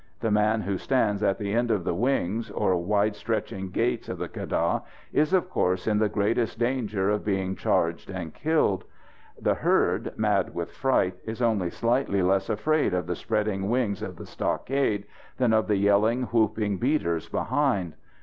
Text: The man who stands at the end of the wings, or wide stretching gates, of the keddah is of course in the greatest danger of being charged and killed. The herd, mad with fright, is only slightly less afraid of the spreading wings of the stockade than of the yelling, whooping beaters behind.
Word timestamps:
The 0.19 0.31
man 0.31 0.61
who 0.61 0.79
stands 0.79 1.21
at 1.21 1.37
the 1.37 1.53
end 1.53 1.69
of 1.69 1.83
the 1.83 1.93
wings, 1.93 2.49
or 2.49 2.75
wide 2.75 3.15
stretching 3.15 3.69
gates, 3.69 4.09
of 4.09 4.17
the 4.17 4.27
keddah 4.27 4.81
is 5.13 5.31
of 5.31 5.47
course 5.47 5.85
in 5.85 5.99
the 5.99 6.09
greatest 6.09 6.57
danger 6.57 7.11
of 7.11 7.23
being 7.23 7.55
charged 7.55 8.09
and 8.09 8.33
killed. 8.33 8.83
The 9.39 9.53
herd, 9.53 10.17
mad 10.17 10.55
with 10.55 10.71
fright, 10.71 11.17
is 11.23 11.39
only 11.39 11.69
slightly 11.69 12.23
less 12.23 12.49
afraid 12.49 12.95
of 12.95 13.05
the 13.05 13.15
spreading 13.15 13.69
wings 13.69 14.01
of 14.01 14.15
the 14.15 14.25
stockade 14.25 15.05
than 15.37 15.53
of 15.53 15.67
the 15.67 15.77
yelling, 15.77 16.23
whooping 16.23 16.77
beaters 16.79 17.29
behind. 17.29 17.93